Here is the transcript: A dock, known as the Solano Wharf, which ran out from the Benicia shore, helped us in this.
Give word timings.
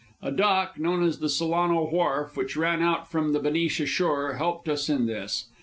A 0.23 0.31
dock, 0.31 0.79
known 0.79 1.03
as 1.03 1.19
the 1.19 1.29
Solano 1.29 1.87
Wharf, 1.87 2.35
which 2.35 2.57
ran 2.57 2.81
out 2.81 3.11
from 3.11 3.33
the 3.33 3.39
Benicia 3.39 3.85
shore, 3.85 4.33
helped 4.33 4.67
us 4.67 4.89
in 4.89 5.05
this. 5.05 5.45